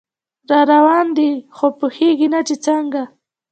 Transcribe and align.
راروان 0.49 1.07
دی 1.17 1.31
خو 1.55 1.67
پوهیږي 1.79 2.27
نه 2.33 2.39
چې 2.47 2.55
څنګه 2.65 3.01